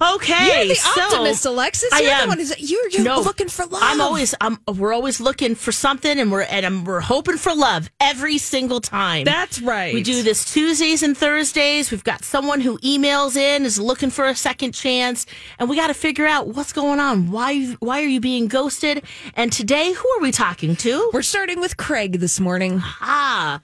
[0.00, 1.92] Okay, You're the so optimist, Alexis.
[1.92, 2.20] I You're am.
[2.22, 3.82] the one who's you're, you're No, looking for love.
[3.84, 7.52] I'm always, I'm, we're always looking for something, and we're and I'm, we're hoping for
[7.54, 9.24] love every single time.
[9.24, 9.92] That's right.
[9.92, 11.90] We do this Tuesdays and Thursdays.
[11.90, 15.26] We've got someone who emails in is looking for a second chance,
[15.58, 17.32] and we got to figure out what's going on.
[17.32, 19.02] Why why are you being ghosted?
[19.34, 21.10] And today, who are we talking to?
[21.12, 22.80] We're starting with Craig this morning.
[23.00, 23.60] Ah,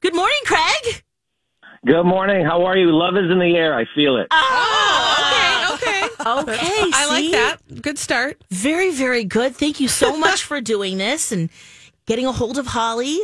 [0.00, 1.02] good morning, Craig.
[1.86, 2.44] Good morning.
[2.44, 2.90] How are you?
[2.90, 3.74] Love is in the air.
[3.78, 4.26] I feel it.
[4.32, 5.07] Oh,
[6.40, 6.54] okay, okay.
[6.58, 7.82] Okay, I like that.
[7.82, 8.42] Good start.
[8.50, 9.56] Very, very good.
[9.56, 11.50] Thank you so much for doing this and
[12.06, 13.18] getting a hold of Holly.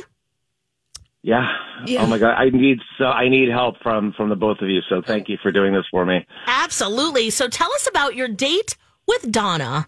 [1.22, 1.48] Yeah.
[1.86, 2.02] Yeah.
[2.02, 2.34] Oh my god.
[2.36, 4.80] I need so I need help from from the both of you.
[4.90, 6.26] So thank you for doing this for me.
[6.46, 7.30] Absolutely.
[7.30, 8.76] So tell us about your date
[9.06, 9.86] with Donna.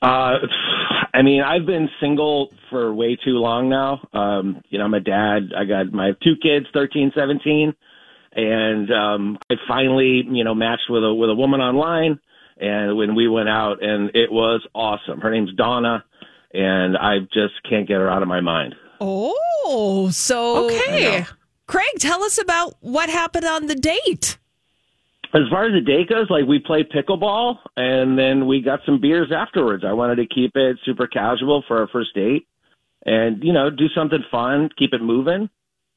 [0.00, 0.38] Uh
[1.12, 4.00] I mean, I've been single for way too long now.
[4.12, 5.52] Um, you know, I'm a dad.
[5.56, 7.74] I got my two kids, 13, 17,
[8.32, 12.20] and um I finally, you know, matched with a with a woman online
[12.58, 15.20] and when we went out and it was awesome.
[15.20, 16.04] Her name's Donna
[16.52, 18.74] and I just can't get her out of my mind.
[19.00, 21.26] Oh, so Okay.
[21.66, 24.38] Craig, tell us about what happened on the date.
[25.32, 29.00] As far as the date goes, like we played pickleball and then we got some
[29.00, 29.84] beers afterwards.
[29.86, 32.48] I wanted to keep it super casual for our first date
[33.06, 35.48] and, you know, do something fun, keep it moving.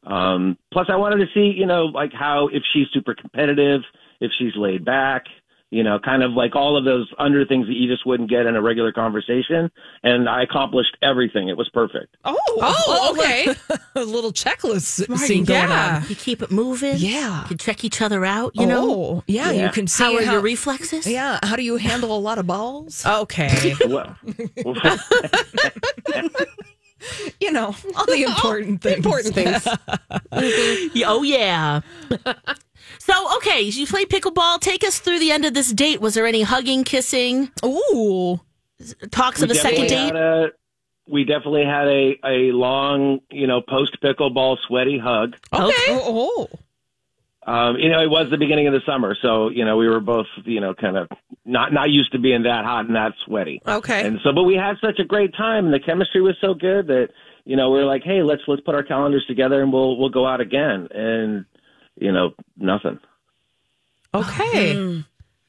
[0.06, 3.82] Um, plus I wanted to see, you know, like how, if she's super competitive,
[4.20, 5.24] if she's laid back,
[5.70, 8.46] you know, kind of like all of those under things that you just wouldn't get
[8.46, 9.72] in a regular conversation.
[10.04, 11.50] And I accomplished everything.
[11.50, 12.16] It was perfect.
[12.24, 13.56] Oh, Oh, okay.
[13.96, 16.02] a little checklist Right, scene going yeah.
[16.04, 16.10] on.
[16.10, 16.98] You keep it moving.
[16.98, 17.42] Yeah.
[17.42, 18.92] You can check each other out, you know.
[18.94, 19.66] oh, yeah, Yeah.
[19.66, 21.08] you can see How are how, your reflexes?
[21.08, 23.04] Yeah, how do you handle a lot of balls?
[23.06, 23.74] Okay.
[23.88, 24.16] Well,
[27.40, 28.98] You know, all the oh, important things.
[28.98, 29.68] Important things.
[30.34, 30.90] Mm-hmm.
[30.98, 31.82] Yeah, Oh yeah.
[33.00, 34.60] so okay, you play pickleball.
[34.60, 36.02] Take us through the end of this date.
[36.02, 38.40] Was there any hugging, kissing, Ooh,
[39.12, 40.12] talks of a second date?
[40.16, 40.52] a-
[41.08, 45.36] we definitely had a, a long, you know, post pickleball sweaty hug.
[45.54, 45.74] Okay.
[45.90, 46.60] oh, oh.
[47.46, 50.00] Um, you know, it was the beginning of the summer, so you know we were
[50.00, 51.10] both, you know, kind of
[51.46, 53.62] not not used to being that hot and that sweaty.
[53.68, 54.06] Okay.
[54.06, 56.88] And so, but we had such a great time, and the chemistry was so good
[56.88, 57.10] that
[57.44, 60.10] you know we were like, hey, let's let's put our calendars together and we'll we'll
[60.10, 60.88] go out again.
[60.92, 61.46] And
[61.96, 63.00] you know, nothing.
[64.14, 65.04] Okay.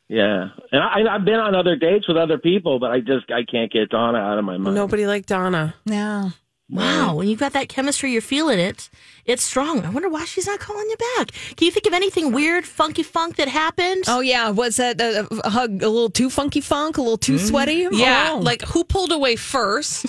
[0.07, 3.45] Yeah, and I, I've been on other dates with other people, but I just I
[3.51, 4.75] can't get Donna out of my mind.
[4.75, 5.75] Nobody like Donna.
[5.87, 6.31] yeah.
[6.71, 8.89] Wow, when you've got that chemistry, you're feeling it.
[9.27, 9.85] It's strong.
[9.85, 11.31] I wonder why she's not calling you back.
[11.57, 14.05] Can you think of anything weird, funky funk that happened?
[14.09, 17.35] Oh yeah, was that a, a hug a little too funky funk, a little too
[17.35, 17.47] mm-hmm.
[17.47, 17.87] sweaty?
[17.93, 18.31] Yeah.
[18.33, 18.39] Oh.
[18.39, 20.07] Like who pulled away first?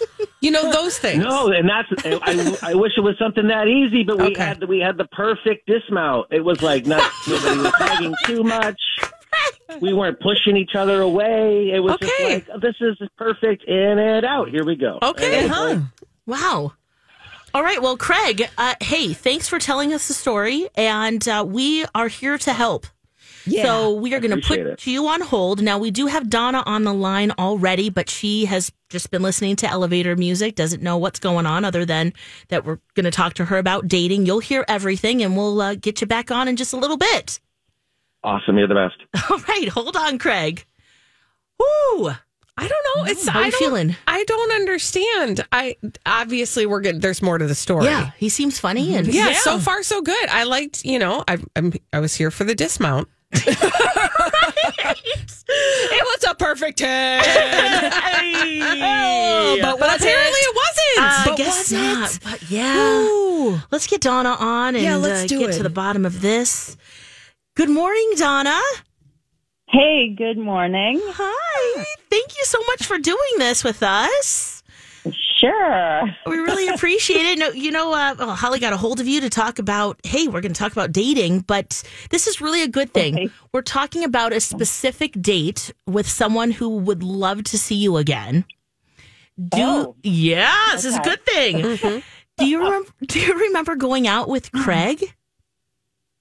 [0.40, 1.24] you know those things.
[1.24, 4.42] No, and that's I, I wish it was something that easy, but we Okay.
[4.42, 6.28] had the, we had the perfect dismount.
[6.30, 8.80] It was like not nobody was hugging too much.
[9.80, 11.70] We weren't pushing each other away.
[11.74, 12.06] It was Okay.
[12.06, 14.48] just like this is perfect in and out.
[14.48, 14.98] Here we go.
[15.02, 15.26] Okay.
[15.26, 15.64] And it was Huh.
[15.66, 15.80] like,
[16.26, 16.72] Wow.
[17.54, 17.80] All right.
[17.80, 20.68] Well, Craig, uh, hey, thanks for telling us the story.
[20.74, 22.86] And uh, we are here to help.
[23.48, 23.62] Yeah.
[23.62, 24.86] So we are going to put it.
[24.88, 25.62] you on hold.
[25.62, 29.54] Now, we do have Donna on the line already, but she has just been listening
[29.56, 32.12] to elevator music, doesn't know what's going on other than
[32.48, 34.26] that we're going to talk to her about dating.
[34.26, 37.38] You'll hear everything, and we'll uh, get you back on in just a little bit.
[38.24, 38.58] Awesome.
[38.58, 38.96] You're the best.
[39.30, 39.68] All right.
[39.68, 40.64] Hold on, Craig.
[41.58, 42.10] Woo.
[42.58, 43.04] I don't know.
[43.10, 43.96] It's How I you don't, feeling?
[44.08, 45.44] I don't understand.
[45.52, 47.02] I obviously we're good.
[47.02, 47.84] There's more to the story.
[47.84, 48.12] Yeah.
[48.16, 48.96] He seems funny.
[48.96, 50.28] And Yeah, so far so good.
[50.30, 53.08] I liked, you know, I I'm, I was here for the dismount.
[53.32, 53.58] it
[56.04, 57.22] was a perfect ten.
[57.22, 58.60] Hey.
[59.62, 60.48] but But apparently it?
[60.48, 60.98] it wasn't.
[60.98, 62.14] I But guess was not.
[62.14, 62.20] it?
[62.24, 63.00] But yeah.
[63.02, 63.60] Ooh.
[63.70, 65.56] Let's get Donna on and Yeah, let's uh, do get it.
[65.58, 66.76] to the bottom of this.
[67.56, 68.60] Good morning, Donna.
[69.68, 71.00] Hey, good morning.
[71.02, 71.84] Hi.
[72.10, 74.62] Thank you so much for doing this with us.
[75.40, 76.02] Sure.
[76.26, 77.38] We really appreciate it.
[77.38, 80.28] No, you know, uh, oh, Holly got a hold of you to talk about, hey,
[80.28, 83.14] we're going to talk about dating, but this is really a good thing.
[83.14, 83.28] Okay.
[83.52, 88.44] We're talking about a specific date with someone who would love to see you again.
[89.38, 89.96] Do Oh.
[90.02, 92.02] yeah, this is a good thing.
[92.38, 92.86] Do you?
[93.02, 95.14] Do you remember going out with Craig?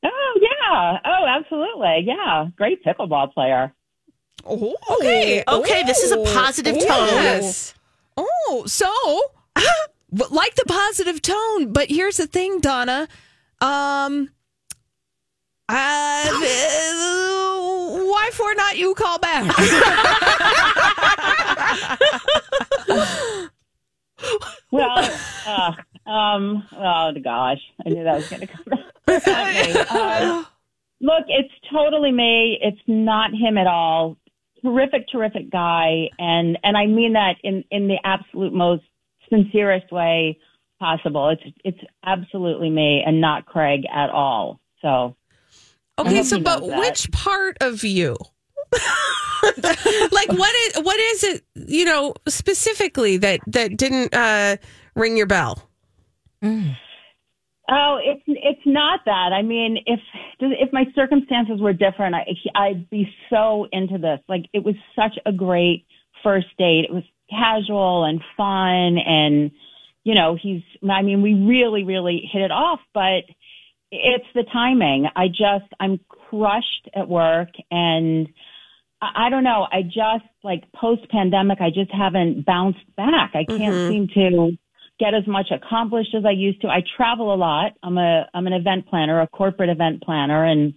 [0.05, 0.99] Oh yeah.
[1.05, 2.03] Oh, absolutely.
[2.05, 2.47] Yeah.
[2.55, 3.73] Great pickleball player.
[4.45, 7.07] Oh, Okay, Okay, this is a positive tone.
[7.07, 7.73] Yes.
[8.17, 8.91] Oh, so
[10.29, 13.07] like the positive tone, but here's the thing, Donna.
[13.61, 14.29] Um,
[15.69, 16.29] uh,
[18.07, 19.55] why for not you call back?
[24.71, 25.09] Well,
[25.45, 25.73] uh,
[26.05, 28.65] um, oh gosh, I knew that was going to come.
[29.87, 30.21] Not.
[30.21, 30.47] Um,
[31.01, 32.57] look, it's totally me.
[32.61, 34.17] It's not him at all.
[34.63, 38.83] Terrific, terrific guy, and and I mean that in in the absolute most
[39.29, 40.39] sincerest way
[40.79, 41.29] possible.
[41.29, 44.59] It's it's absolutely me and not Craig at all.
[44.81, 45.15] So
[45.97, 46.79] Okay, so but that.
[46.79, 48.15] which part of you?
[49.61, 54.57] like what is what is it, you know, specifically that that didn't uh
[54.95, 55.69] ring your bell?
[56.43, 56.75] Mm.
[57.67, 59.31] Oh, it's it's not that.
[59.33, 59.99] I mean, if
[60.39, 64.19] if my circumstances were different, I, I'd be so into this.
[64.29, 65.85] Like it was such a great
[66.23, 66.85] first date.
[66.87, 69.51] It was casual and fun, and
[70.03, 70.61] you know, he's.
[70.87, 72.81] I mean, we really, really hit it off.
[72.93, 73.23] But
[73.91, 75.07] it's the timing.
[75.15, 75.99] I just I'm
[76.29, 78.27] crushed at work, and
[79.01, 79.65] I, I don't know.
[79.71, 81.61] I just like post pandemic.
[81.61, 83.31] I just haven't bounced back.
[83.33, 83.91] I can't mm-hmm.
[83.91, 84.57] seem to
[84.99, 86.67] get as much accomplished as I used to.
[86.67, 87.73] I travel a lot.
[87.83, 90.73] I'm a I'm an event planner, a corporate event planner, and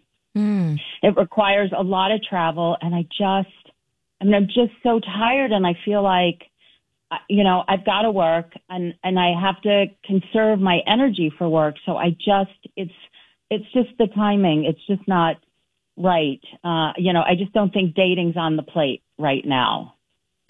[1.03, 2.77] it requires a lot of travel.
[2.81, 3.73] And I just,
[4.21, 6.43] I mean, I'm just so tired, and I feel like,
[7.29, 11.49] you know, I've got to work, and and I have to conserve my energy for
[11.49, 11.77] work.
[11.87, 12.93] So I just, it's
[13.51, 14.65] it's just the timing.
[14.65, 15.37] It's just not
[15.97, 16.41] right.
[16.63, 19.95] Uh, you know, I just don't think dating's on the plate right now.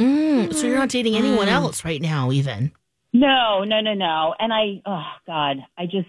[0.00, 2.72] Mm, so you're not dating anyone else right now, even.
[3.12, 4.34] No, no, no, no.
[4.38, 6.08] And I, oh God, I just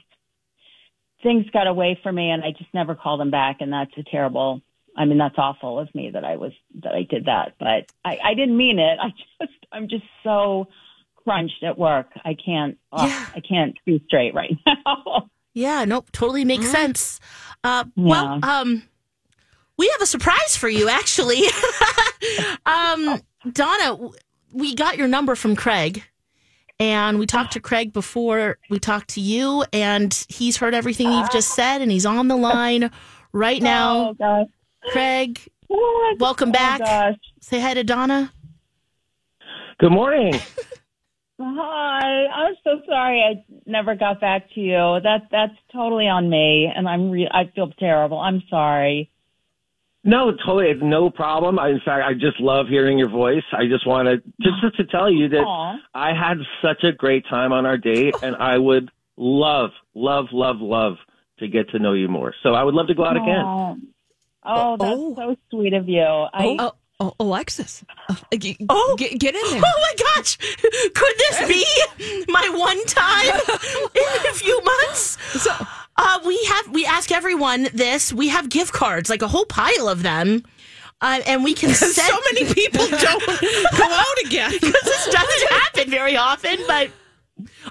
[1.23, 4.03] things got away from me, and I just never called them back, and that's a
[4.03, 4.61] terrible.
[4.97, 6.51] I mean, that's awful of me that I was
[6.83, 8.99] that I did that, but I, I didn't mean it.
[9.01, 9.09] I
[9.41, 10.67] just, I'm just so
[11.15, 12.07] crunched at work.
[12.25, 13.25] I can't, oh, Yeah.
[13.35, 15.29] I can't be straight right now.
[15.53, 17.19] Yeah, nope, totally makes sense.
[17.63, 18.83] Uh, Well, um,
[19.77, 21.43] we have a surprise for you, actually.
[22.65, 23.21] um,
[23.51, 24.09] Donna,
[24.53, 26.03] we got your number from Craig,
[26.79, 31.31] and we talked to Craig before we talked to you, and he's heard everything you've
[31.31, 32.89] just said, and he's on the line
[33.33, 34.09] right now.
[34.09, 34.47] oh gosh,
[34.91, 35.39] Craig,
[35.69, 36.19] oh, What?
[36.19, 36.79] welcome Oh, back.
[36.79, 37.15] gosh.
[37.41, 38.31] Say hi to Donna.
[39.79, 40.33] Good morning.
[41.41, 44.99] Hi, I'm so sorry I never got back to you.
[45.03, 48.19] That that's totally on me, and I'm re- I feel terrible.
[48.19, 49.09] I'm sorry.
[50.09, 51.59] No, totally, it's no problem.
[51.59, 53.43] I, in fact, I just love hearing your voice.
[53.53, 55.77] I just wanted just to tell you that Aw.
[55.93, 60.57] I had such a great time on our date, and I would love, love, love,
[60.61, 60.95] love
[61.37, 62.33] to get to know you more.
[62.41, 63.45] So I would love to go out again.
[63.45, 63.77] Oh,
[64.43, 65.15] oh that's Oh.
[65.15, 66.01] so sweet of you.
[66.01, 68.95] I, oh, oh, Alexis, uh, g- Oh.
[68.97, 69.61] get, get in there.
[69.63, 70.37] Oh my gosh!
[70.37, 73.27] Could this be my one time
[73.95, 75.17] in a few months?
[75.99, 78.13] Uh, we have we ask everyone this.
[78.13, 80.43] We have gift cards, like a whole pile of them,
[81.01, 81.93] uh, and we can send.
[81.93, 84.51] So many people don't go out again.
[84.61, 86.57] because this doesn't happen very often.
[86.67, 86.91] But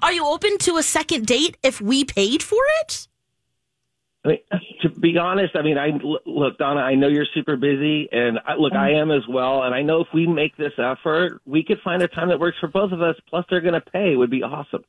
[0.02, 3.08] are you open to a second date if we paid for it?
[4.24, 4.38] I mean,
[4.82, 5.90] to be honest, I mean, I
[6.26, 6.80] look, Donna.
[6.80, 9.62] I know you're super busy, and I, look, I am as well.
[9.62, 12.58] And I know if we make this effort, we could find a time that works
[12.60, 13.16] for both of us.
[13.30, 14.12] Plus, they're going to pay.
[14.12, 14.84] It would be awesome.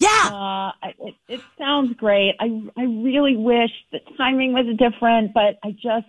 [0.00, 0.08] Yeah.
[0.08, 2.34] uh, I- it, it sounds great.
[2.40, 6.08] I I really wish the timing was different, but I just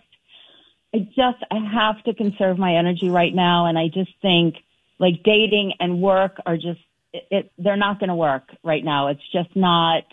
[0.93, 4.55] I just I have to conserve my energy right now, and I just think
[4.97, 6.79] like dating and work are just
[7.13, 9.07] it, it they're not going to work right now.
[9.07, 10.03] It's just not.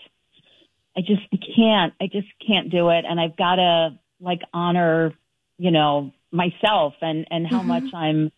[0.97, 1.23] I just
[1.56, 1.94] can't.
[2.00, 5.14] I just can't do it, and I've got to like honor,
[5.56, 8.32] you know, myself and and how much I'm,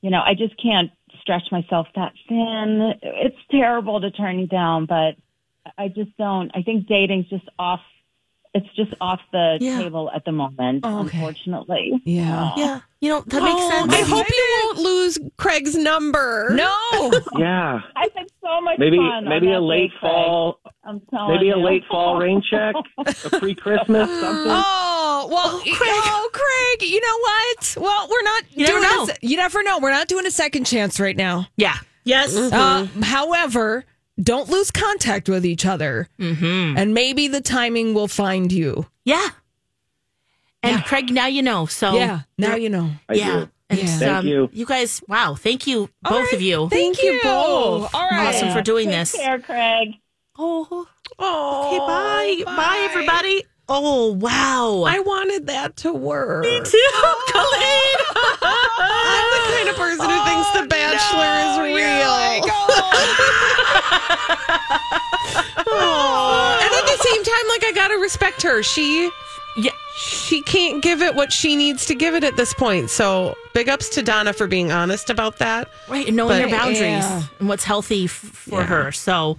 [0.00, 0.90] you know, I just can't
[1.26, 2.92] stretch myself that thin.
[3.02, 5.16] It's terrible to turn you down, but
[5.76, 6.50] I just don't.
[6.54, 7.80] I think dating's just off.
[8.54, 9.82] It's just off the Yeah.
[9.82, 11.16] table at the moment, Oh, okay.
[11.18, 11.92] unfortunately.
[12.06, 12.52] Yeah.
[12.56, 12.80] Yeah.
[13.02, 13.92] You know that makes Oh, sense.
[13.92, 16.50] I hope you won't lose Craig's number.
[16.54, 16.72] No.
[17.38, 19.28] Yeah, I had so much maybe fun.
[19.28, 20.10] maybe a late date, Craig.
[20.12, 22.74] fall, I'm telling maybe a late fall rain check,
[23.26, 24.52] a pre Christmas something.
[24.52, 24.85] Oh
[25.28, 25.74] well, Craig.
[25.80, 27.76] oh Craig, you know what?
[27.80, 28.44] Well, we're not.
[28.50, 29.08] You never doing know.
[29.12, 29.78] A, you never know.
[29.80, 31.48] We're not doing a second chance right now.
[31.56, 31.76] yeah.
[32.04, 32.36] Yes.
[32.36, 33.84] Uh, however,
[34.22, 36.78] don't lose contact with each other, Mm-hmm.
[36.78, 38.86] and maybe the timing will find you.
[39.04, 39.28] Yeah.
[40.62, 41.66] And Craig, now you know.
[41.66, 42.90] So yeah, now you know.
[43.08, 43.26] I yeah.
[43.40, 43.48] do.
[43.70, 43.86] And Yeah.
[43.98, 44.50] Thank um, you.
[44.52, 46.68] You guys, wow, thank you, both of you.
[46.68, 47.92] Thank you both.
[47.92, 48.28] All right.
[48.34, 49.12] Awesome for doing Take this.
[49.16, 49.94] care, Craig.
[50.38, 50.86] Oh,
[51.18, 52.56] Oh, okay, bye.
[52.56, 53.44] Bye, everybody.
[53.68, 54.84] Oh wow!
[54.86, 56.44] I wanted that to work.
[56.44, 57.98] Me too, oh, Colleen.
[58.42, 62.12] I'm the kind of person who thinks The oh, Bachelor is real.
[62.52, 62.92] Aw.
[65.68, 66.58] Oh.
[66.62, 68.62] and at the same time, like I gotta respect her.
[68.62, 69.10] She
[69.56, 69.72] Yeah.
[69.98, 72.88] she can't give it what she needs to give it at this point.
[72.88, 75.68] So big ups to Donna for being honest about that.
[75.88, 77.22] Right, and knowing But- your boundaries Yeah.
[77.40, 78.66] and what's healthy f- for Yeah.
[78.66, 78.92] her.
[78.92, 79.36] So,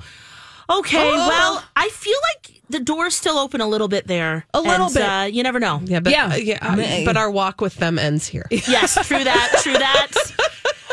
[0.69, 1.27] okay, Oh.
[1.27, 4.45] well, I feel like the door's still open a little bit there.
[4.53, 5.03] A little And, bit.
[5.03, 5.79] Uh, you never know.
[5.85, 6.27] Yeah, but Yeah.
[6.33, 7.05] uh, yeah, May.
[7.05, 8.45] but our walk with them ends here.
[8.51, 10.07] Yes, true that, true that.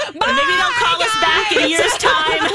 [0.07, 2.50] And maybe they'll call us back in a year's time.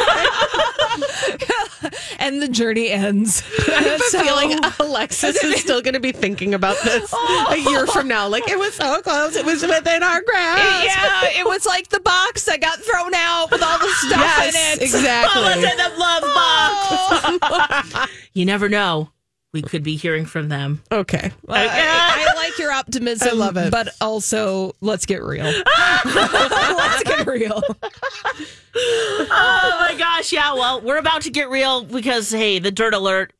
[2.20, 3.44] and the journey ends.
[3.68, 7.12] I have a So- feeling Alexis is still going to be thinking about this
[7.50, 8.28] a year from now.
[8.28, 10.86] Like it was so close, it was within our grasp.
[10.86, 14.56] yeah, it was like the box that got thrown out with all the stuff Yes,
[14.56, 14.84] in it.
[14.84, 15.42] exactly.
[15.42, 16.49] Mama's in the love box.
[18.34, 19.10] you never know.
[19.52, 20.84] We could be hearing from them.
[20.92, 21.32] Okay.
[21.48, 23.30] Uh, I, I like your optimism.
[23.30, 23.72] I love it.
[23.72, 25.44] But also, let's get real.
[26.06, 27.64] let's get real.
[28.76, 30.54] Oh my gosh, yeah.
[30.54, 33.34] Well, we're about to get real because hey, the dirt alert